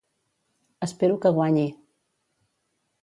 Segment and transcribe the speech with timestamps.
[0.87, 1.67] Espero que guanyi.